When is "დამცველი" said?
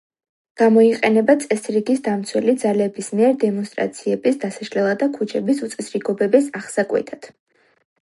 2.07-2.57